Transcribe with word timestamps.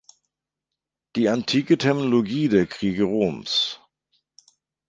Die 1.15 1.29
antike 1.29 1.77
Terminologie 1.77 2.49
der 2.49 2.65
Kriege 2.65 3.03
Roms". 3.03 3.79